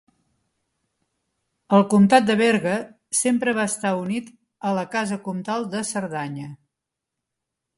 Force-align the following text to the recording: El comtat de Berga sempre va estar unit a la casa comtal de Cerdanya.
El 1.79 1.83
comtat 1.91 2.25
de 2.31 2.35
Berga 2.39 2.73
sempre 3.19 3.53
va 3.59 3.67
estar 3.73 3.93
unit 4.05 4.33
a 4.71 4.73
la 4.79 4.87
casa 4.97 5.21
comtal 5.29 5.69
de 5.75 5.85
Cerdanya. 5.91 6.49